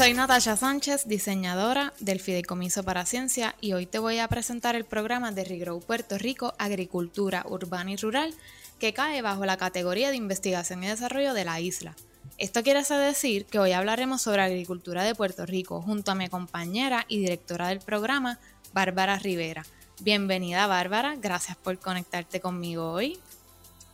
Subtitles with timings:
[0.00, 4.86] Soy Natasha Sánchez, diseñadora del Fideicomiso para Ciencia y hoy te voy a presentar el
[4.86, 8.34] programa de Regrow Puerto Rico Agricultura Urbana y Rural
[8.78, 11.94] que cae bajo la categoría de investigación y desarrollo de la isla.
[12.38, 17.04] Esto quiere decir que hoy hablaremos sobre agricultura de Puerto Rico junto a mi compañera
[17.06, 18.38] y directora del programa,
[18.72, 19.66] Bárbara Rivera.
[20.00, 23.20] Bienvenida Bárbara, gracias por conectarte conmigo hoy.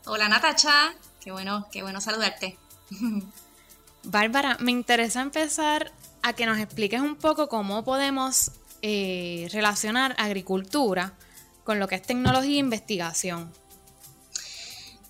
[0.05, 2.57] Hola Natacha, qué bueno, qué bueno saludarte.
[4.07, 5.91] Bárbara, me interesa empezar
[6.23, 11.15] a que nos expliques un poco cómo podemos eh, relacionar agricultura
[11.65, 13.53] con lo que es tecnología e investigación.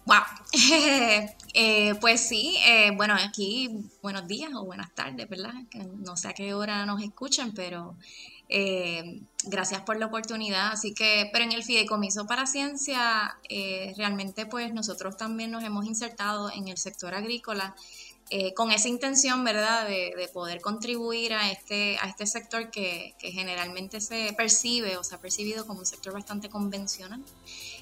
[0.06, 0.23] Wow.
[1.59, 3.70] Eh, pues sí, eh, bueno, aquí
[4.02, 5.54] buenos días o buenas tardes, ¿verdad?
[6.04, 7.96] no sé a qué hora nos escuchan, pero
[9.45, 10.73] gracias por la oportunidad.
[10.73, 13.38] Así que, pero en el Fideicomiso para Ciencia,
[13.96, 17.74] realmente pues nosotros también nos hemos insertado en el sector agrícola
[18.29, 24.01] eh, con esa intención, ¿verdad?, de, poder contribuir a este, a este sector que, generalmente
[24.01, 27.23] se percibe o se ha percibido como un sector bastante convencional.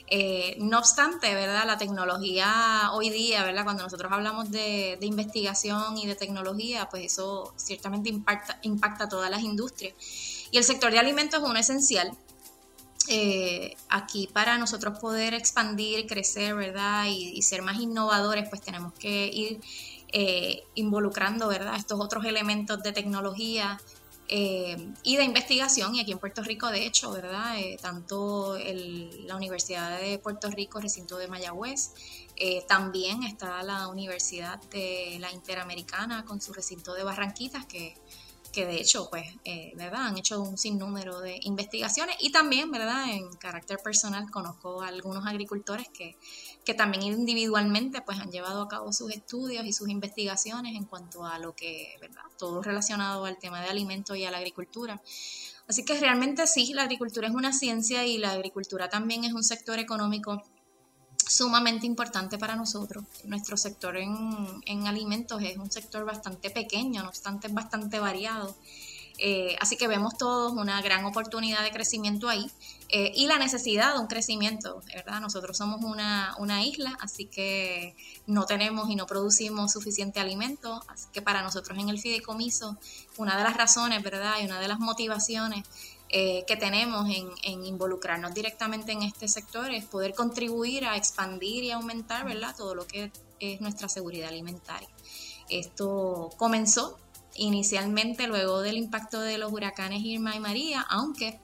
[0.08, 6.06] Eh, no obstante, ¿verdad?, la tecnología hoy día, ¿verdad?, cuando nosotros hablamos de, investigación y
[6.06, 9.94] de tecnología, pues eso ciertamente impacta, impacta a todas las industrias.
[10.50, 12.14] Y el sector de alimentos es uno esencial,
[13.08, 17.06] eh, aquí para nosotros poder expandir, crecer, ¿verdad?
[17.06, 19.60] Y, y, ser más innovadores, pues tenemos que ir
[20.16, 21.74] eh, involucrando ¿verdad?
[21.74, 23.80] estos otros elementos de tecnología
[24.28, 25.96] eh, y de investigación.
[25.96, 27.58] Y aquí en Puerto Rico, de hecho, ¿verdad?
[27.58, 31.90] Eh, tanto la Universidad de Puerto Rico, recinto de Mayagüez,
[32.68, 37.96] también está la Universidad de la Interamericana con su recinto de Barranquitas, que
[38.52, 39.26] que de hecho, pues,
[39.74, 40.06] ¿verdad?
[40.06, 43.10] Han hecho un sinnúmero de investigaciones y también, ¿verdad?
[43.10, 46.16] En carácter personal conozco a algunos agricultores que
[46.64, 51.24] que también individualmente pues han llevado a cabo sus estudios y sus investigaciones en cuanto
[51.24, 52.22] a lo que, ¿verdad?
[52.38, 55.00] Todo relacionado al tema de alimentos y a la agricultura.
[55.68, 59.44] Así que realmente sí, la agricultura es una ciencia y la agricultura también es un
[59.44, 60.42] sector económico
[61.26, 63.04] sumamente importante para nosotros.
[63.24, 68.56] Nuestro sector en, en alimentos es un sector bastante pequeño, no obstante es bastante variado.
[69.18, 72.50] Eh, así que vemos todos una gran oportunidad de crecimiento ahí
[72.88, 75.20] eh, y la necesidad de un crecimiento, ¿verdad?
[75.20, 77.94] Nosotros somos una, isla, así que
[78.26, 82.76] no tenemos y no producimos suficiente alimento, así que para nosotros en el fideicomiso,
[83.16, 84.34] una de las razones, ¿verdad?
[84.42, 85.64] Y una de las motivaciones
[86.08, 91.64] eh, que tenemos en, en, involucrarnos directamente en este sector es poder contribuir a expandir
[91.64, 92.54] y aumentar, ¿verdad?
[92.56, 94.88] Todo lo que es nuestra seguridad alimentaria.
[95.48, 96.98] Esto comenzó
[97.36, 101.40] inicialmente luego del impacto de los huracanes Irma y María, aunque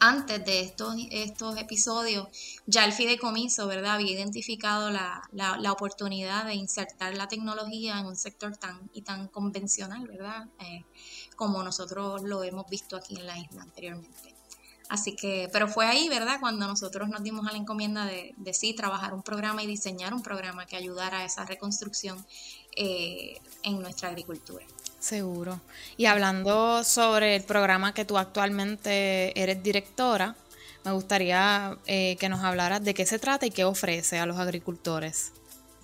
[0.00, 2.28] antes de estos, estos episodios
[2.66, 3.94] ya el fideicomiso ¿verdad?
[3.94, 10.06] había identificado la, oportunidad de insertar la tecnología en un sector tan y tan convencional,
[10.06, 10.46] ¿verdad?
[10.60, 10.84] Eh,
[11.36, 14.34] como nosotros lo hemos visto aquí en la isla anteriormente.
[14.90, 16.38] Así que, pero fue ahí, ¿verdad?
[16.38, 20.12] Cuando nosotros nos dimos a la encomienda de, de sí trabajar un programa y diseñar
[20.12, 22.24] un programa que ayudara a esa reconstrucción
[22.76, 24.66] eh, en nuestra agricultura.
[25.04, 25.60] Seguro.
[25.98, 30.34] Y hablando sobre el programa que tú actualmente eres directora,
[30.82, 34.38] me gustaría eh, que nos hablaras de qué se trata y qué ofrece a los
[34.38, 35.32] agricultores.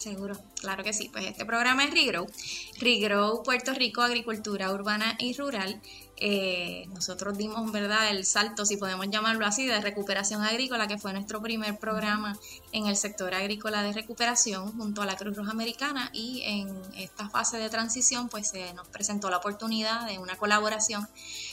[0.01, 1.11] Seguro, claro que sí.
[1.13, 2.27] Pues este programa es Regrow.
[2.79, 5.79] Regrow Puerto Rico Agricultura Urbana y Rural
[6.23, 11.15] eh, nosotros dimos verdad el salto, si podemos llamarlo así, de recuperación agrícola, que fue
[11.15, 12.39] nuestro primer programa
[12.73, 17.31] en el sector agrícola de recuperación junto a la Cruz Roja Americana y en esta
[17.31, 21.09] fase de transición pues se nos presentó la oportunidad de una colaboración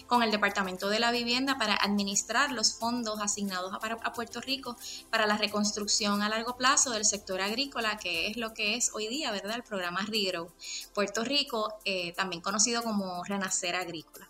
[0.07, 4.77] con el Departamento de la Vivienda para administrar los fondos asignados a, Puerto Rico
[5.09, 9.07] para la reconstrucción a largo plazo del sector agrícola, que es lo que es hoy
[9.07, 9.55] día, ¿verdad?
[9.55, 10.49] El programa RIGROW
[10.93, 14.29] Puerto Rico, eh, también conocido como Renacer Agrícola.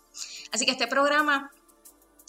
[0.52, 1.50] Así que este programa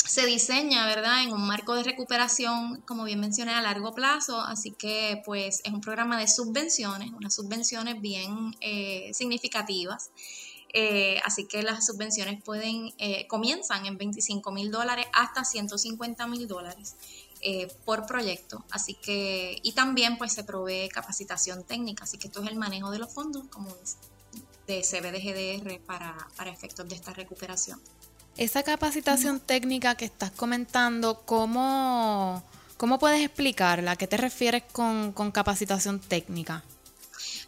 [0.09, 4.71] se diseña, ¿verdad?, en un marco de recuperación, como bien mencioné, a largo plazo, así
[4.71, 10.09] que pues es un programa de subvenciones, unas subvenciones bien eh, significativas.
[10.73, 16.47] Eh, así que las subvenciones pueden, eh, comienzan en 25 mil dólares hasta 150 mil
[16.47, 16.95] dólares
[17.85, 18.65] por proyecto.
[18.69, 22.91] Así que, y también pues se provee capacitación técnica, así que esto es el manejo
[22.91, 23.73] de los fondos como
[24.67, 27.79] de CBDGDR para, para efectos de esta recuperación.
[28.39, 32.41] Esa capacitación técnica que estás comentando, ¿cómo,
[32.77, 33.91] cómo puedes explicarla?
[33.91, 36.63] ¿A qué te refieres con, capacitación técnica?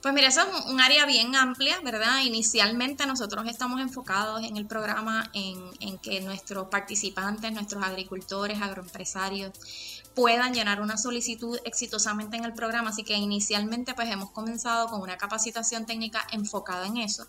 [0.02, 2.22] Pues mira, eso es un área bien amplia, ¿verdad?
[2.24, 9.52] Inicialmente nosotros estamos enfocados en el programa en, en, que nuestros participantes, nuestros agricultores, agroempresarios,
[10.14, 12.90] puedan llenar una solicitud exitosamente en el programa.
[12.90, 17.26] Así que inicialmente pues hemos comenzado con una capacitación técnica enfocada en eso.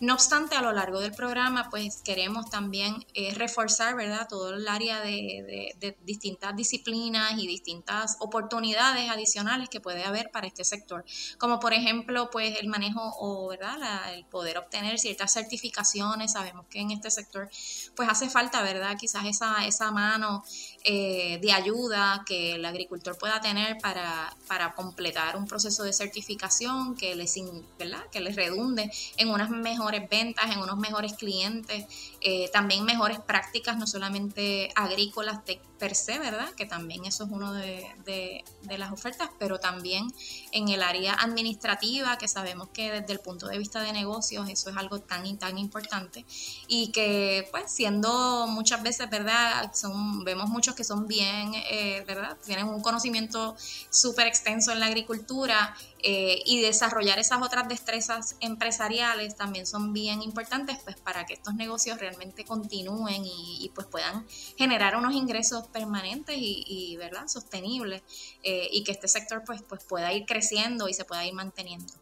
[0.00, 4.26] No obstante, a lo largo del programa pues queremos también eh, reforzar, ¿verdad?
[4.28, 10.64] Todo el área de, distintas disciplinas y distintas oportunidades adicionales que puede haber para este
[10.64, 11.04] sector.
[11.38, 14.14] Como por ejemplo pues el manejo o, ¿verdad?
[14.14, 16.32] el poder obtener ciertas certificaciones.
[16.32, 17.48] Sabemos que en este sector
[17.94, 18.96] pues hace falta, ¿verdad?
[18.98, 20.44] Quizás esa, esa mano
[20.84, 26.96] eh, de ayuda que el agricultor pueda tener para, para, completar un proceso de certificación
[26.96, 27.36] que les,
[27.78, 28.04] ¿verdad?
[28.12, 31.86] que les redunde en unas mejores ventas, en unos mejores clientes,
[32.20, 36.50] eh, también mejores prácticas, no solamente agrícolas de, per se, ¿verdad?
[36.56, 40.12] Que también eso es uno de, de, las ofertas, pero también
[40.56, 44.70] en el área administrativa, que sabemos que desde el punto de vista de negocios eso
[44.70, 46.24] es algo tan y tan importante
[46.66, 49.70] y que pues siendo muchas veces, ¿verdad?
[49.74, 52.38] Son, vemos muchos que son bien, eh, ¿verdad?
[52.42, 53.54] Tienen un conocimiento
[53.90, 60.22] súper extenso en la agricultura eh, y desarrollar esas otras destrezas empresariales también son bien
[60.22, 64.26] importantes pues para que estos negocios realmente continúen y, pues puedan
[64.56, 68.02] generar unos ingresos permanentes y, verdad sostenibles
[68.42, 71.92] eh, y que este sector pues pues pueda ir creciendo y se pueda ir manteniendo.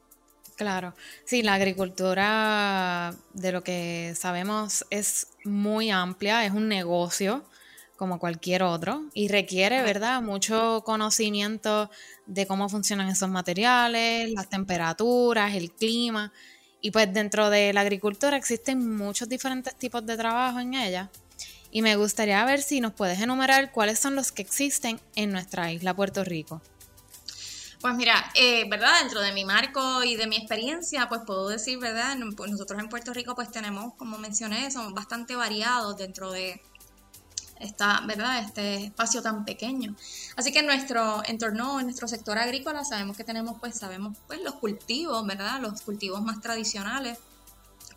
[0.57, 0.95] Claro,
[1.25, 7.45] sí, la agricultura de lo que sabemos es muy amplia, es un negocio
[7.97, 11.91] como cualquier otro y requiere, ¿verdad?, mucho conocimiento
[12.27, 16.33] de cómo funcionan esos materiales, las temperaturas, el clima.
[16.81, 21.11] Y pues dentro de la agricultura existen muchos diferentes tipos de trabajo en ella.
[21.71, 25.73] Y me gustaría ver si nos puedes enumerar cuáles son los que existen en nuestra
[25.73, 26.61] isla Puerto Rico.
[27.81, 29.01] Pues mira, eh, ¿verdad?
[29.01, 32.17] Dentro de mi marco y de mi experiencia, pues puedo decir, ¿verdad?
[32.37, 36.63] Pues nosotros en Puerto Rico pues tenemos, como mencioné, somos bastante variados dentro de
[37.65, 38.39] esta, ¿verdad?
[38.39, 39.95] este espacio tan pequeño.
[40.37, 44.41] Así que en nuestro entorno, en nuestro sector agrícola, sabemos que tenemos, pues, sabemos, pues,
[44.43, 45.61] los cultivos, ¿verdad?
[45.61, 47.19] Los cultivos más tradicionales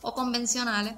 [0.01, 0.95] o convencionales.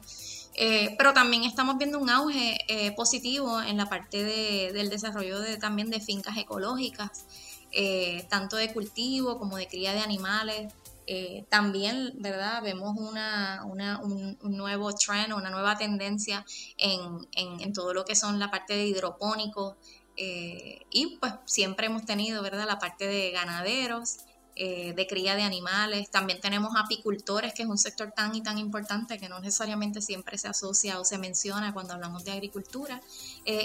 [0.55, 5.39] Eh, pero también estamos viendo un auge eh, positivo en la parte de, del desarrollo
[5.39, 7.25] de, también de fincas ecológicas,
[7.71, 10.73] eh, tanto de cultivo como de cría de animales.
[11.11, 12.61] Eh, también, ¿verdad?
[12.61, 16.45] Vemos una, un, nuevo trend, una nueva tendencia
[16.77, 19.73] en, todo lo que son la parte de hidropónicos
[20.17, 22.67] eh, y pues siempre hemos tenido, ¿verdad?
[22.67, 24.17] La parte de ganaderos,
[24.55, 26.11] eh, de cría de animales.
[26.11, 30.37] También tenemos apicultores, que es un sector tan y tan importante que no necesariamente siempre
[30.37, 33.01] se asocia o se menciona cuando hablamos de agricultura.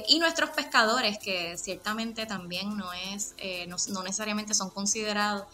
[0.08, 3.34] y nuestros pescadores, que ciertamente también no, es,
[3.88, 5.44] no necesariamente son considerados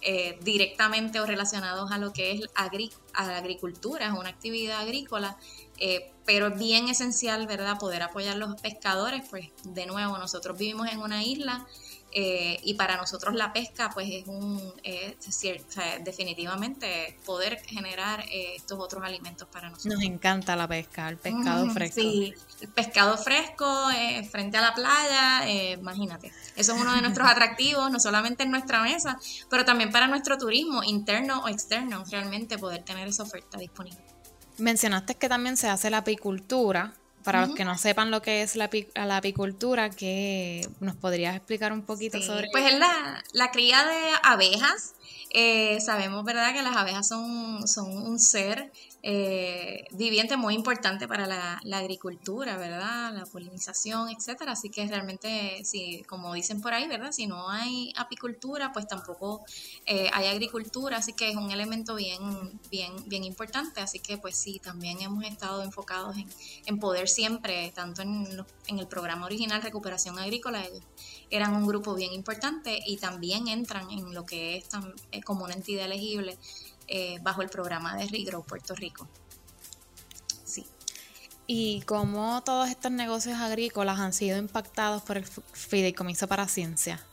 [0.00, 5.36] eh, directamente o relacionados a lo que es a la agricultura, es una actividad agrícola,
[5.78, 10.58] eh, pero es bien esencial, ¿verdad?, poder apoyar a los pescadores, pues de nuevo, nosotros
[10.58, 11.66] vivimos en una isla
[12.20, 14.74] eh, y para nosotros la pesca, pues es un,
[16.02, 19.94] definitivamente poder generar eh, estos otros alimentos para nosotros.
[19.94, 22.00] Nos encanta la pesca, el pescado fresco.
[22.00, 26.32] Sí, el pescado fresco eh, frente a la playa, imagínate.
[26.56, 29.16] Eso es uno de nuestros atractivos, no solamente en nuestra mesa,
[29.48, 34.02] pero también para nuestro turismo, interno o externo, realmente poder tener esa oferta disponible.
[34.56, 36.94] Mencionaste que también se hace la apicultura.
[37.24, 41.72] Para los que no sepan lo que es la, la apicultura, ¿qué nos podrías explicar
[41.72, 44.94] un poquito sobre Pues es la, la cría de abejas.
[45.30, 48.72] Eh, sabemos, ¿verdad?, que las abejas son, son un ser
[49.10, 53.14] eh, viviente muy importante para la, agricultura, ¿verdad?
[53.14, 54.52] La polinización, etcétera.
[54.52, 57.10] Así que realmente, si, como dicen por ahí, ¿verdad?
[57.12, 59.46] Si no hay apicultura, pues tampoco
[59.86, 62.20] eh, hay agricultura, así que es un elemento bien,
[62.70, 63.80] bien, bien importante.
[63.80, 66.14] Así que, pues sí, también hemos estado enfocados
[66.66, 68.26] en, poder siempre, tanto en,
[68.66, 70.62] en, el programa original Recuperación Agrícola,
[71.30, 74.66] eran un grupo bien importante y también entran en lo que es
[75.12, 76.36] eh, como una entidad elegible
[76.88, 79.06] eh, bajo el programa de Regrow Puerto Rico.
[80.44, 80.66] Sí.
[81.46, 87.04] ¿Y cómo todos estos negocios agrícolas han sido impactados por el Fideicomiso para Ciencia?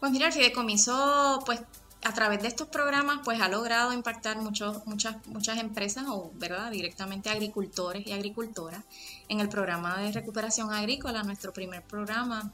[0.00, 1.60] Pues mira, el Fideicomiso, pues
[2.04, 6.70] a través de estos programas, pues ha logrado impactar muchos, muchas, muchas empresas o, ¿verdad?,
[6.70, 8.84] directamente agricultores y agricultoras.
[9.28, 12.52] En el programa de recuperación agrícola, nuestro primer programa,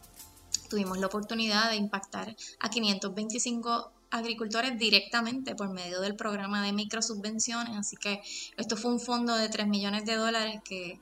[0.69, 7.77] tuvimos la oportunidad de impactar a 525 agricultores directamente por medio del programa de microsubvenciones.
[7.77, 8.23] Así que
[8.57, 11.01] esto fue un fondo de 3 millones de dólares que,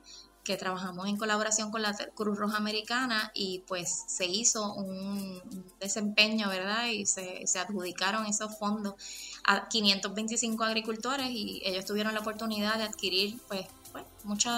[0.57, 5.39] trabajamos en colaboración con la Cruz Roja Americana y pues se hizo un
[5.79, 6.87] desempeño, ¿verdad?
[6.87, 8.95] Y se, adjudicaron esos fondos
[9.43, 14.51] a 525 agricultores y ellos tuvieron la oportunidad de adquirir pues, pues muchos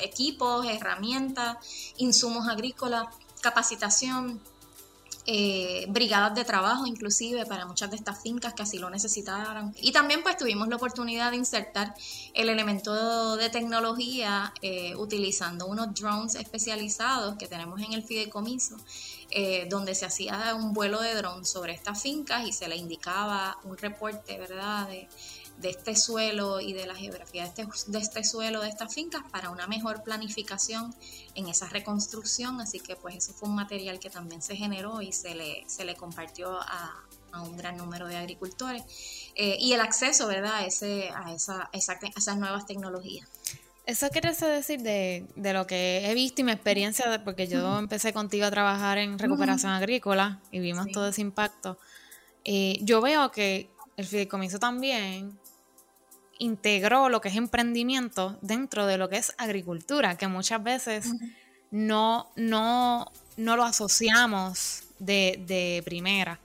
[0.00, 1.56] equipos, herramientas,
[1.96, 3.08] insumos agrícolas,
[3.40, 4.40] capacitación
[5.24, 9.72] eh, brigadas de trabajo inclusive para muchas de estas fincas que así lo necesitaran.
[9.80, 11.94] Y también pues tuvimos la oportunidad de insertar
[12.34, 18.76] el elemento de tecnología eh, utilizando unos drones especializados que tenemos en el fideicomiso,
[19.30, 23.58] eh, donde se hacía un vuelo de drones sobre estas fincas y se le indicaba
[23.62, 24.88] un reporte, ¿verdad?
[25.58, 29.22] De este suelo y de la geografía de este, de este suelo, de estas fincas,
[29.30, 30.94] para una mejor planificación
[31.34, 32.60] en esa reconstrucción.
[32.60, 35.84] Así que pues eso fue un material que también se generó y se le, se
[35.84, 37.04] le compartió a,
[37.34, 38.82] un gran número de agricultores.
[39.36, 43.26] Eh, y el acceso, ¿verdad?, a, ese, a, esa, esas nuevas tecnologías.
[43.86, 48.12] Eso quiere decir de, de, lo que he visto y mi experiencia, porque yo empecé
[48.12, 51.78] contigo a trabajar en recuperación agrícola y vimos todo ese impacto.
[52.44, 55.38] Eh, yo veo que el fideicomiso también
[56.42, 61.06] integró lo que es emprendimiento dentro de lo que es agricultura, que muchas veces
[61.70, 66.40] no, no, no lo asociamos de, primera.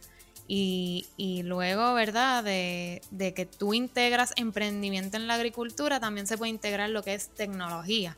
[0.48, 2.44] Y, luego, ¿verdad?
[2.44, 7.16] De, de, que tú integras emprendimiento en la agricultura, también se puede integrar lo que
[7.16, 8.16] es tecnología.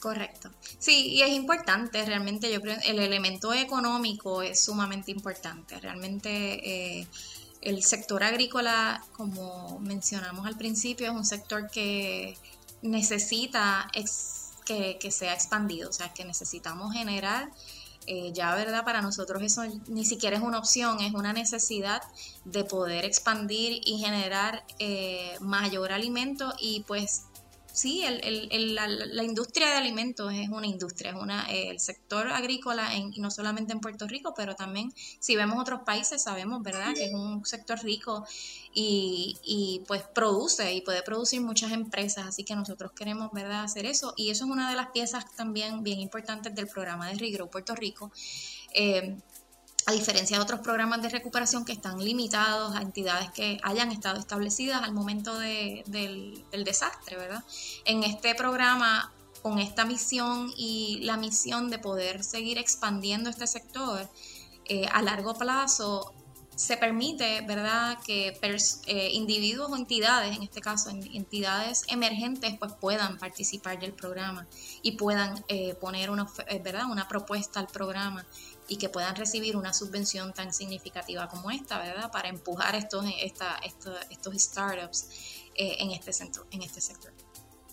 [0.00, 0.50] Correcto.
[0.78, 5.78] Sí, y es importante, realmente yo creo, el elemento económico es sumamente importante.
[5.80, 7.06] Realmente eh,
[7.60, 12.36] el sector agrícola, como mencionamos al principio, es un sector que
[12.82, 13.90] necesita
[14.64, 17.50] que, sea expandido, o sea, que necesitamos generar
[18.06, 18.84] eh, ya, ¿verdad?
[18.84, 22.02] Para nosotros eso ni siquiera es una opción, es una necesidad
[22.44, 27.24] de poder expandir y generar eh, mayor alimento y pues
[27.76, 32.94] sí, el, el, la, industria de alimentos es una industria, es una, el sector agrícola,
[32.94, 37.04] en, no solamente en Puerto Rico, pero también si vemos otros países, sabemos, ¿verdad?, que
[37.04, 38.24] es un sector rico
[38.72, 43.84] y, y pues produce y puede producir muchas empresas, así que nosotros queremos, ¿verdad?, hacer
[43.84, 44.14] eso.
[44.16, 47.74] Y eso es una de las piezas también bien importantes del programa de Regrow Puerto
[47.74, 48.10] Rico.
[48.72, 49.16] Eh,
[49.86, 54.18] a diferencia de otros programas de recuperación que están limitados a entidades que hayan estado
[54.18, 57.44] establecidas al momento del, desastre, ¿verdad?
[57.84, 59.12] En este programa,
[59.42, 64.10] con esta misión y la misión de poder seguir expandiendo este sector
[64.64, 66.12] eh, a largo plazo,
[66.56, 68.36] se permite, ¿verdad?, que
[68.86, 74.48] eh, individuos o entidades, en este caso entidades emergentes, pues puedan participar del programa
[74.82, 76.26] y puedan eh, poner una,
[76.64, 76.86] ¿verdad?
[76.90, 78.26] una propuesta al programa
[78.68, 82.10] y que puedan recibir una subvención tan significativa como esta, ¿verdad?
[82.10, 85.08] Para empujar estos, esta, estos, startups
[85.54, 87.12] eh, en, este centro, en este sector.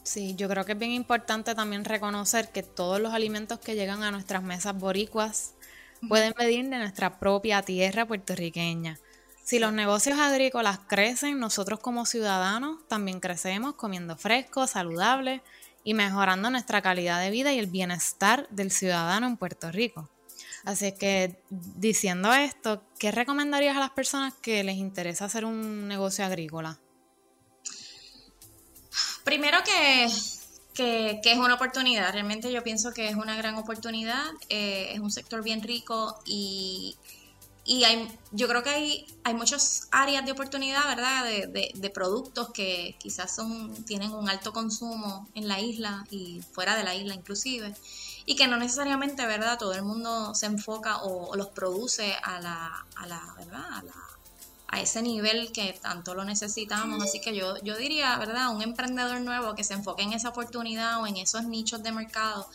[0.03, 4.03] Sí, yo creo que es bien importante también reconocer que todos los alimentos que llegan
[4.03, 5.53] a nuestras mesas boricuas
[6.07, 8.99] pueden venir de nuestra propia tierra puertorriqueña.
[9.43, 15.41] Si los negocios agrícolas crecen, nosotros como ciudadanos también crecemos comiendo fresco, saludable
[15.83, 20.09] y mejorando nuestra calidad de vida y el bienestar del ciudadano en Puerto Rico.
[20.65, 26.23] Así que diciendo esto, ¿qué recomendarías a las personas que les interesa hacer un negocio
[26.23, 26.79] agrícola?
[29.25, 34.99] Primero que, es una oportunidad, realmente yo pienso que es una gran oportunidad, eh, es
[34.99, 36.95] un sector bien rico y,
[37.85, 41.25] hay, yo creo que hay, hay muchas áreas de oportunidad, ¿verdad?
[41.25, 46.75] De, de, productos que quizás son, tienen un alto consumo en la isla y fuera
[46.75, 47.73] de la isla inclusive
[48.25, 49.57] y que no necesariamente, ¿verdad?
[49.57, 53.65] Todo el mundo se enfoca o, los produce a la, a la ¿verdad?
[53.71, 53.93] A, la,
[54.67, 57.03] a, ese nivel que tanto lo necesitamos.
[57.03, 58.55] Así que yo, yo diría, ¿verdad?
[58.55, 62.47] Un emprendedor nuevo que se enfoque en esa oportunidad o en esos nichos de mercado,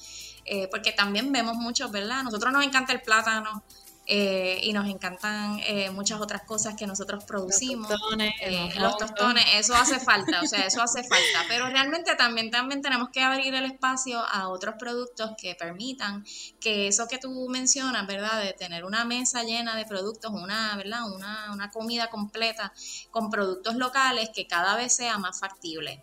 [0.45, 2.23] eh, porque también vemos muchos, ¿verdad?
[2.23, 3.63] Nosotros nos encanta el plátano,
[4.11, 7.91] eh, y nos encantan eh, muchas otras cosas que nosotros producimos.
[7.91, 11.45] Los tostones, eh, los tostones, eso hace falta, o sea, eso hace falta.
[11.47, 16.25] Pero realmente también, también tenemos que abrir el espacio a otros productos que permitan
[16.59, 18.43] que eso que tú mencionas, ¿verdad?
[18.43, 21.01] De tener una mesa llena de productos, una, ¿verdad?
[21.15, 22.73] Una, una comida completa
[23.11, 26.03] con productos locales que cada vez sea más factible.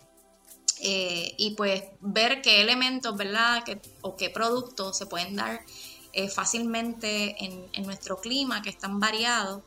[0.79, 3.63] y pues ver qué elementos, ¿verdad?
[3.63, 5.61] Que, o qué productos se pueden dar
[6.17, 9.61] eh, fácilmente en, nuestro clima que es tan variado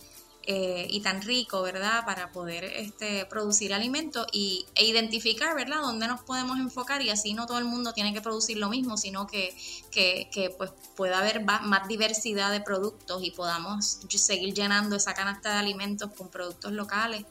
[0.45, 2.07] eh, y tan rico, ¿verdad?
[2.07, 5.83] Para poder este, producir alimentos y, e identificar, ¿verdad?
[5.83, 8.97] Dónde nos podemos enfocar y así no todo el mundo tiene que producir lo mismo,
[8.97, 9.55] sino que,
[9.91, 15.59] que, pues pueda haber más diversidad de productos y podamos seguir llenando esa canasta de
[15.59, 17.27] alimentos con productos locales.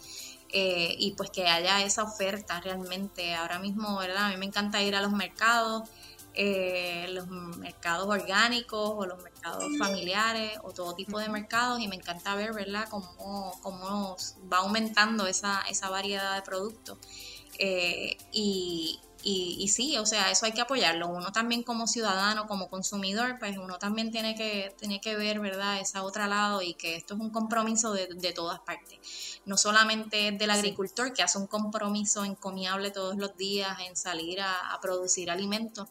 [0.50, 3.34] Eh, y pues que haya esa oferta realmente.
[3.34, 4.26] Ahora mismo, ¿verdad?
[4.26, 5.90] A mí me encanta ir a los mercados
[7.30, 12.36] los mercados orgánicos o los mercados familiares o todo tipo de mercados y me encanta
[12.36, 14.18] ver, ¿verdad?, cómo, cómo
[14.52, 16.98] va aumentando esa, esa variedad de productos.
[17.60, 21.08] Eh, y, y, y, sí, o sea, eso hay que apoyarlo.
[21.08, 25.80] Uno también como ciudadano, como consumidor, pues uno también tiene que, tiene que ver, ¿verdad?,
[25.80, 29.00] esa otra lado y que esto es un compromiso de, de todas partes.
[29.46, 34.72] No solamente del agricultor, que hace un compromiso encomiable todos los días en salir a,
[34.72, 35.90] a producir alimentos,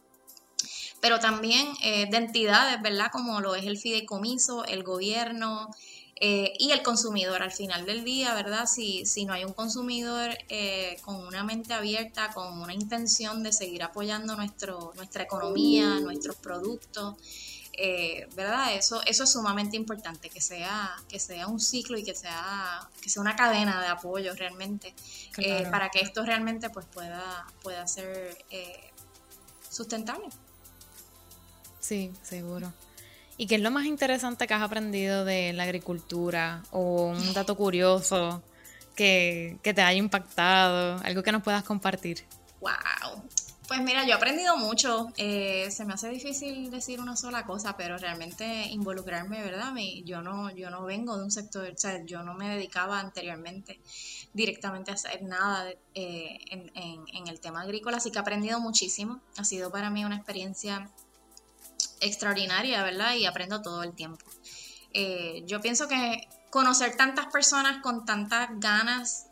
[1.06, 3.12] pero también eh, de entidades, ¿verdad?
[3.12, 5.70] Como lo es el fideicomiso, el gobierno,
[6.18, 8.66] eh, y el consumidor al final del día, ¿verdad?
[8.66, 13.52] Si, si no hay un consumidor eh, con una mente abierta, con una intención de
[13.52, 17.14] seguir apoyando nuestro, nuestra economía, nuestros productos,
[17.74, 18.74] eh, ¿verdad?
[18.74, 23.10] Eso, eso es sumamente importante, que sea, que sea un ciclo y que sea, que
[23.10, 24.92] sea una cadena de apoyo realmente,
[25.70, 28.36] para que esto realmente pues, pueda, pueda ser
[29.70, 30.30] sustentable.
[31.86, 32.72] Sí, seguro.
[33.36, 36.64] ¿Y qué es lo más interesante que has aprendido de la agricultura?
[36.72, 38.42] ¿O un dato curioso
[38.96, 41.00] que, te haya impactado?
[41.04, 42.24] Algo que nos puedas compartir.
[42.60, 43.22] ¡Wow!
[43.68, 45.12] Pues mira, yo he aprendido mucho.
[45.16, 49.72] Eh, se me hace difícil decir una sola cosa, pero realmente involucrarme, ¿verdad?
[50.04, 53.78] yo no, yo no vengo de un sector, o sea, yo no me dedicaba anteriormente
[54.32, 59.20] directamente a hacer nada eh, en, en el tema agrícola, así que he aprendido muchísimo.
[59.36, 60.90] Ha sido para mí una experiencia
[62.00, 63.14] extraordinaria, ¿verdad?
[63.14, 64.24] Y aprendo todo el tiempo.
[64.92, 69.26] Eh, yo pienso que conocer tantas personas con tantas ganas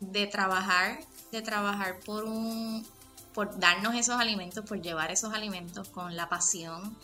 [0.00, 1.00] de trabajar,
[1.32, 2.86] de trabajar por un,
[3.32, 6.96] por darnos esos alimentos, por llevar esos alimentos con la pasión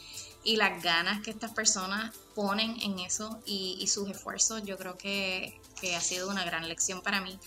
[0.44, 5.60] y las ganas que estas personas ponen en eso y, sus esfuerzos, yo creo que,
[5.80, 7.38] que ha sido una gran lección para mí.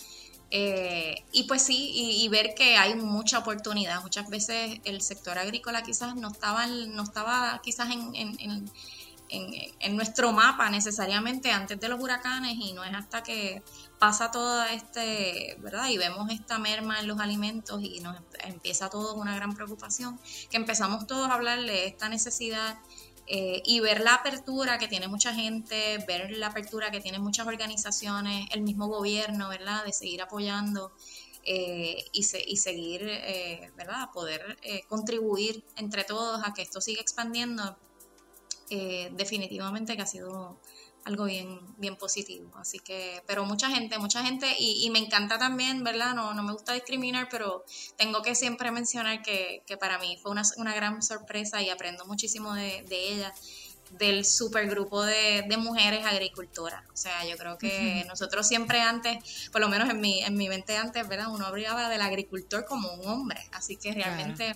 [0.51, 4.01] Eh, y pues sí, y, ver que hay mucha oportunidad.
[4.01, 8.71] Muchas veces el sector agrícola quizás no estaba, no estaba quizás en, en,
[9.29, 13.63] en, nuestro mapa necesariamente antes de los huracanes y no es hasta que
[13.99, 15.89] pasa toda este, ¿verdad?
[15.89, 20.57] Y vemos esta merma en los alimentos y nos empieza todo una gran preocupación, que
[20.57, 22.77] empezamos todos a hablar de esta necesidad
[23.27, 27.47] eh, y ver la apertura que tiene mucha gente, ver la apertura que tienen muchas
[27.47, 29.83] organizaciones, el mismo gobierno, ¿verdad?
[29.83, 30.91] De seguir apoyando
[31.43, 34.09] eh, y, y, seguir, eh, ¿verdad?
[34.13, 37.77] Poder contribuir entre todos a que esto siga expandiendo,
[38.69, 40.59] definitivamente que ha sido
[41.05, 42.51] algo bien, bien positivo.
[42.57, 46.13] Así que, pero mucha gente, mucha gente, y, me encanta también, ¿verdad?
[46.15, 47.63] No, no me gusta discriminar, pero
[47.95, 52.53] tengo que siempre mencionar que, para mí fue una, una, gran sorpresa y aprendo muchísimo
[52.55, 53.33] de, de ella
[53.91, 56.83] del supergrupo de, de mujeres agricultoras.
[56.91, 60.49] O sea, yo creo que nosotros siempre antes, por lo menos en mi, en mi
[60.49, 61.27] mente antes, ¿verdad?
[61.29, 63.39] Uno hablaba del agricultor como un hombre.
[63.51, 64.55] Así que realmente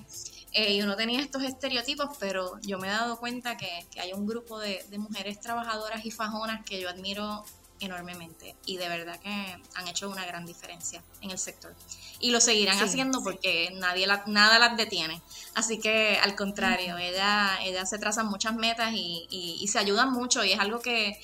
[0.52, 4.26] eh, y uno tenía estos estereotipos, pero yo me he dado cuenta que, hay un
[4.26, 7.44] grupo de, mujeres trabajadoras y fajonas que yo admiro
[7.82, 11.74] enormemente y de verdad que han hecho una gran diferencia en el sector.
[12.20, 15.22] Y lo seguirán haciendo porque nadie nada las detiene.
[15.56, 20.44] Así que al contrario, ellas ella se trazan muchas metas y, y se ayudan mucho
[20.44, 21.18] y es algo que,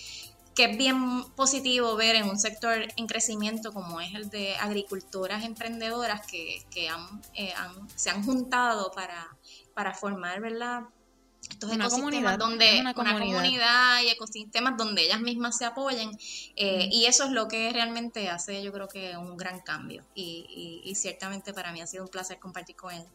[0.55, 5.43] que es bien positivo ver en un sector en crecimiento como es el de agricultoras
[5.43, 7.53] emprendedoras que, que han, eh,
[7.95, 9.27] se han juntado para,
[9.73, 10.83] para formar, ¿verdad?
[11.49, 14.01] Estos una ecosistemas donde una comunidad.
[14.01, 16.09] y ecosistemas donde ellas mismas se apoyen
[16.55, 20.81] eh, y eso es lo que realmente hace yo creo que un gran cambio y,
[20.83, 23.05] y, y ciertamente para mí ha sido un placer compartir con él.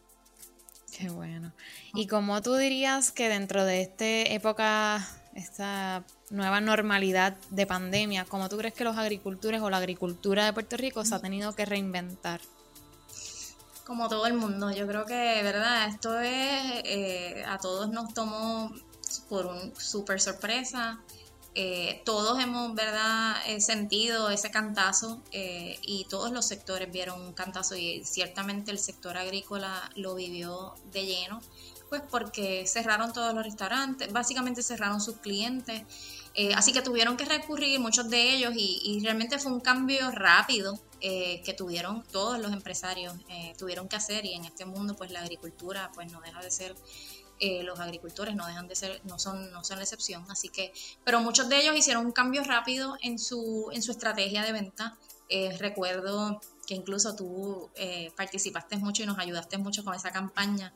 [0.95, 1.53] Qué bueno.
[1.93, 8.49] ¿Y cómo tú dirías que dentro de esta época, esta nueva normalidad de pandemia, ¿cómo
[8.49, 11.65] tú crees que los agricultores o la agricultura de Puerto Rico se ha tenido que
[11.65, 12.41] reinventar?
[13.85, 15.89] Como todo el mundo, yo creo que, ¿verdad?
[15.89, 18.71] Esto es, eh, a todos nos tomó
[19.27, 20.99] por un súper sorpresa.
[21.53, 27.75] Eh, todos hemos, ¿verdad?, eh, sentido ese cantazo y todos los sectores vieron un cantazo
[27.75, 31.41] y ciertamente el sector agrícola lo vivió de lleno,
[31.89, 35.83] pues porque cerraron todos los restaurantes, básicamente cerraron sus clientes
[36.33, 40.79] eh, así que tuvieron que recurrir muchos de ellos y, realmente fue un cambio rápido
[41.01, 45.11] eh, que tuvieron todos los empresarios, eh, tuvieron que hacer y en este mundo pues
[45.11, 46.75] la agricultura pues no deja de ser,
[47.63, 50.71] los agricultores no dejan de ser, no son, no son la excepción, así que,
[51.03, 54.95] pero muchos de ellos hicieron un cambio rápido en su, en su estrategia de venta.
[55.57, 57.71] recuerdo que incluso tú
[58.15, 60.71] participaste mucho y nos ayudaste mucho con esa campaña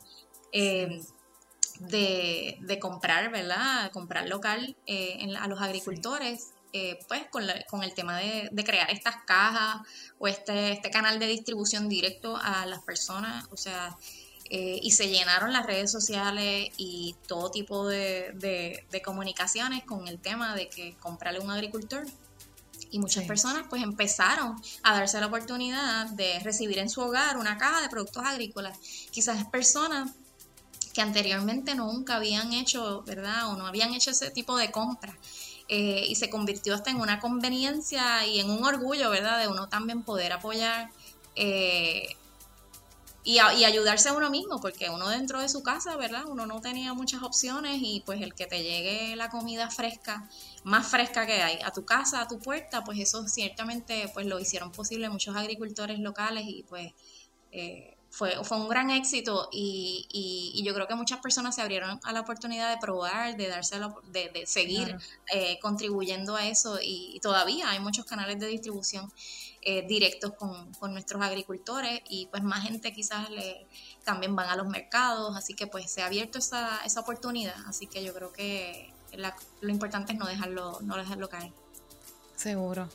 [1.80, 3.90] de, comprar, ¿verdad?
[3.92, 9.16] Comprar local eh, a los agricultores, eh, pues con, con, el tema de, crear estas
[9.26, 9.86] cajas
[10.18, 13.96] o este, este canal de distribución directo a las personas, o sea,
[14.48, 20.20] eh, y se llenaron las redes sociales y todo tipo de, de, comunicaciones con el
[20.20, 22.06] tema de que comprarle un agricultor
[22.92, 27.58] Y muchas personas pues empezaron a darse la oportunidad de recibir en su hogar una
[27.58, 28.78] caja de productos agrícolas.
[29.10, 30.12] Quizás personas
[30.96, 33.50] que anteriormente nunca habían hecho, ¿verdad?
[33.50, 35.14] O no habían hecho ese tipo de compra.
[35.68, 39.38] Eh, y se convirtió hasta en una conveniencia y en un orgullo, ¿verdad?
[39.38, 40.90] De uno también poder apoyar
[41.34, 42.16] eh,
[43.24, 46.24] y, ayudarse a uno mismo, porque uno dentro de su casa, ¿verdad?
[46.28, 50.26] Uno no tenía muchas opciones y pues el que te llegue la comida fresca,
[50.64, 54.40] más fresca que hay, a tu casa, a tu puerta, pues eso ciertamente pues lo
[54.40, 56.94] hicieron posible muchos agricultores locales y pues
[57.52, 62.00] eh, fue, fue un gran éxito y, y, yo creo que muchas personas se abrieron
[62.02, 63.78] a la oportunidad de probar, de darse
[64.10, 64.96] de, de seguir
[65.30, 66.78] eh, contribuyendo a eso.
[66.82, 69.12] Y, todavía hay muchos canales de distribución
[69.60, 73.66] eh, directos con, con, nuestros agricultores y pues más gente quizás le,
[74.02, 77.86] también van a los mercados, así que pues se ha abierto esa, esa oportunidad, así
[77.86, 78.94] que yo creo que
[79.60, 81.52] lo importante es no dejarlo, no dejarlo caer.
[82.34, 82.88] Seguro.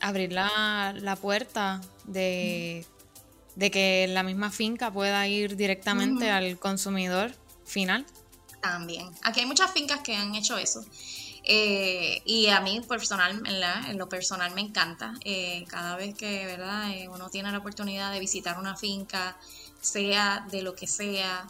[0.00, 2.84] Abrir la, la puerta de
[3.58, 8.06] de que la misma finca pueda ir directamente al consumidor final.
[8.62, 9.10] También.
[9.24, 10.84] Aquí hay muchas fincas que han hecho eso.
[11.42, 13.42] Eh, y a mí personal,
[13.88, 15.14] en lo personal me encanta.
[15.24, 16.92] Eh, cada vez que ¿verdad?
[16.92, 19.36] Eh, uno tiene la oportunidad de visitar una finca,
[19.80, 21.48] sea de lo que sea,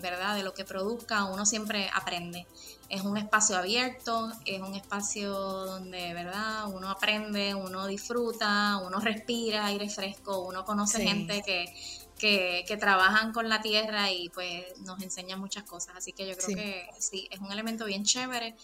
[0.00, 0.34] ¿verdad?
[0.34, 2.46] De lo que produzca, uno siempre aprende
[2.92, 6.66] es un espacio abierto, es un espacio donde, ¿verdad?
[6.66, 11.74] Uno aprende, uno disfruta, uno respira aire fresco, uno conoce gente que,
[12.18, 15.96] que, que, trabajan con la tierra y pues nos enseñan muchas cosas.
[15.96, 18.56] Así que yo creo que sí, es un elemento bien chévere.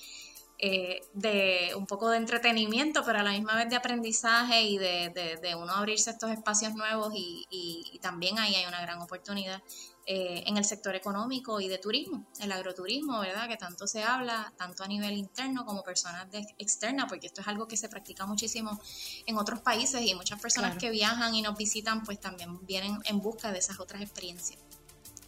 [0.60, 5.38] Eh, de un poco de entretenimiento, pero a la misma vez de aprendizaje y de,
[5.40, 9.62] de, uno abrirse estos espacios nuevos y, y, también ahí hay una gran oportunidad
[10.04, 13.46] eh, en el sector económico y de turismo, el agroturismo, ¿verdad?
[13.46, 17.46] Que tanto se habla, tanto a nivel interno como personas de, externas, porque esto es
[17.46, 18.80] algo que se practica muchísimo
[19.26, 23.20] en otros países y muchas personas que viajan y nos visitan, pues también vienen en
[23.20, 24.58] busca de esas otras experiencias.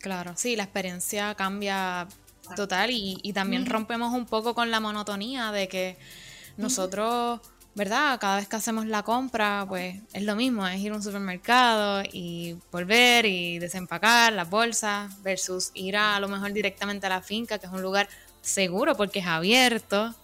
[0.01, 2.09] Claro, sí, la experiencia cambia
[2.55, 5.99] total y, y también rompemos un poco con la monotonía de que
[6.57, 7.41] nosotros
[7.75, 8.19] ¿verdad?
[8.19, 12.03] Cada vez que hacemos la compra, pues es lo mismo, es ir a un supermercado
[12.13, 17.59] y volver y desempacar las bolsas versus ir a, lo mejor directamente a la finca,
[17.59, 18.09] que es un lugar
[18.43, 20.15] seguro porque es abierto,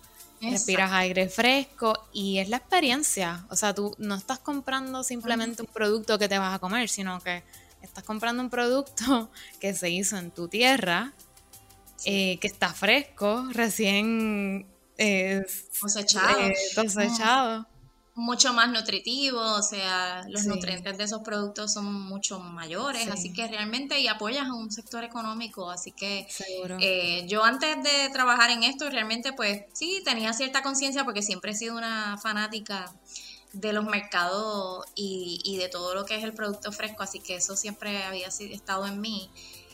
[0.41, 3.47] respiras aire fresco y es la experiencia.
[3.49, 7.21] O sea, tú no estás comprando simplemente un producto que te vas a comer, sino
[7.21, 7.45] que
[7.81, 11.13] estás comprando un producto que se hizo en tu tierra,
[12.05, 16.41] eh, que está fresco, recién es cosechado.
[16.41, 17.67] Eh, cosechado.
[18.15, 23.47] Mucho más nutritivo, o sea, los nutrientes de esos productos son mucho mayores, así que
[23.47, 26.27] realmente y apoyas a un sector económico, así que
[26.81, 31.53] eh, yo antes de trabajar en esto realmente pues sí tenía cierta conciencia porque siempre
[31.53, 32.91] he sido una fanática
[33.53, 37.37] de los mercados y, y, de todo lo que es el producto fresco, así que
[37.37, 39.31] eso siempre había estado en mí.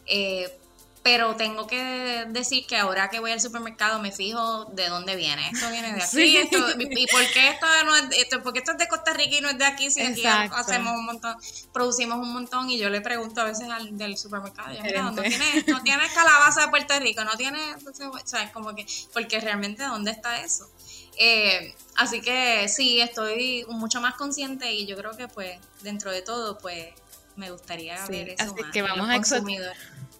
[0.07, 0.59] Eh,
[1.03, 5.49] pero tengo que decir que ahora que voy al supermercado me fijo de dónde viene.
[5.53, 8.79] Esto viene de aquí, esto, y, por qué esto no es, esto, porque esto es
[8.79, 11.37] de Costa Rica y no es de aquí, si aquí hacemos un montón,
[11.73, 15.67] producimos un montón y yo le pregunto a veces al del supermercado, mira, no tienes,
[15.67, 19.83] no tienes calabaza de Puerto Rico, no tienes, o sea, es como que, porque realmente
[19.83, 20.71] dónde está eso.
[21.19, 26.23] Eh, así que sí, estoy mucho más consciente y yo creo que pues dentro de
[26.23, 26.88] todo pues
[27.37, 29.17] me gustaría ver eso así que vamos a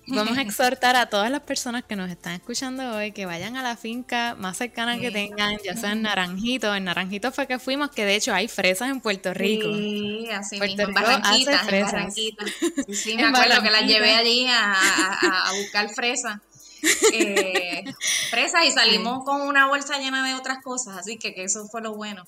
[0.09, 3.63] Vamos a exhortar a todas las personas que nos están escuchando hoy que vayan a
[3.63, 6.75] la finca más cercana que tengan, ya sea en Naranjito.
[6.75, 9.69] En Naranjito fue que fuimos, que de hecho hay fresas en Puerto Rico.
[9.75, 12.15] Sí, así Puerto mismo, Rico hace fresas.
[12.15, 12.37] Sí,
[13.17, 16.41] me acuerdo que las llevé allí a, a, buscar fresas.
[17.13, 17.85] Eh,
[18.31, 21.83] fresas y salimos con una bolsa llena de otras cosas, así que, que eso fue
[21.83, 22.25] lo bueno.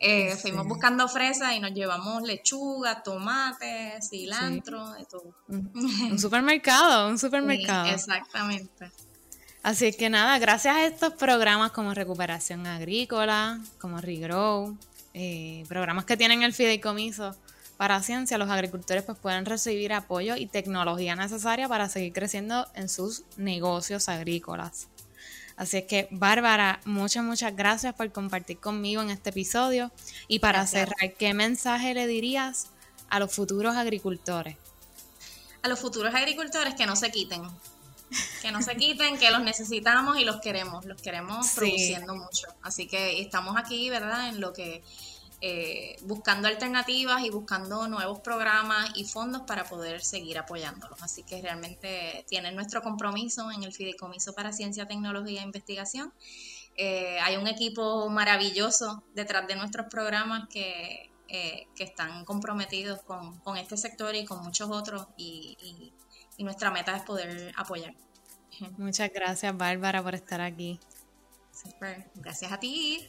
[0.00, 5.34] Eh, fuimos buscando fresas y nos llevamos lechuga, tomate, cilantro, de todo.
[5.48, 7.86] Un supermercado, un supermercado.
[7.86, 8.90] exactamente.
[9.62, 14.78] Así que nada, gracias a estos programas como Recuperación Agrícola, como Regrow,
[15.14, 17.36] eh, programas que tienen el fideicomiso
[17.78, 22.88] para ciencia, los agricultores pues pueden recibir apoyo y tecnología necesaria para seguir creciendo en
[22.88, 24.88] sus negocios agrícolas.
[25.56, 29.92] Así es que, Bárbara, muchas, muchas gracias por compartir conmigo en este episodio.
[30.26, 32.66] Y para cerrar, ¿qué mensaje le dirías
[33.10, 34.56] a los futuros agricultores?
[35.62, 37.42] A los futuros agricultores que no se quiten.
[38.42, 40.84] Que no se quiten, que los necesitamos y los queremos.
[40.84, 42.48] Los queremos produciendo mucho.
[42.62, 44.30] Así que estamos aquí, ¿verdad?
[44.30, 44.82] En lo que
[45.40, 51.00] eh, buscando alternativas y buscando nuevos programas y fondos para poder seguir apoyándolos.
[51.00, 56.12] Así que realmente tienen nuestro compromiso en el Fideicomiso para Ciencia, Tecnología e Investigación.
[56.76, 63.38] Eh, hay un equipo maravilloso detrás de nuestros programas que, eh, que están comprometidos con,
[63.40, 65.56] con, este sector y con muchos otros y,
[66.36, 67.94] y, nuestra meta es poder apoyar.
[68.76, 70.78] Muchas gracias Bárbara por estar aquí.
[72.14, 73.08] Gracias a ti.